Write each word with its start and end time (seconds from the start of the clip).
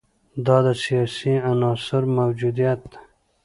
دا 0.45 0.57
د 0.65 0.67
سیاسي 0.83 1.33
عنصر 1.49 2.03
موجودیت 2.17 2.79
ده. 2.91 2.99